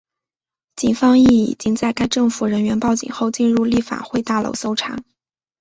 [0.75, 4.97] 警方亦已经在该政府人员报警后进入立法会大楼搜查。